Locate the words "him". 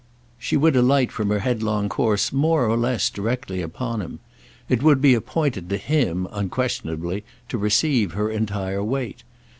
4.01-4.19, 5.77-6.27